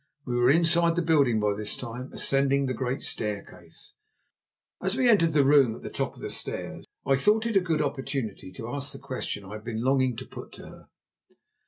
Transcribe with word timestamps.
We 0.25 0.35
were 0.35 0.49
inside 0.49 0.95
the 0.95 1.03
building 1.03 1.39
by 1.39 1.53
this 1.53 1.77
time, 1.77 2.09
ascending 2.11 2.65
the 2.65 2.73
great 2.73 3.03
staircase. 3.03 3.93
As 4.81 4.95
we 4.97 5.07
entered 5.07 5.33
the 5.33 5.45
room 5.45 5.75
at 5.75 5.83
the 5.83 5.91
top 5.91 6.15
of 6.15 6.21
the 6.21 6.31
stairs, 6.31 6.87
I 7.05 7.15
thought 7.15 7.45
it 7.45 7.55
a 7.55 7.59
good 7.61 7.83
opportunity 7.83 8.51
to 8.53 8.73
ask 8.73 8.93
the 8.93 8.97
question 8.97 9.45
I 9.45 9.53
had 9.53 9.63
been 9.63 9.83
longing 9.83 10.17
to 10.17 10.25
put 10.25 10.53
to 10.53 10.63
her. 10.67 10.89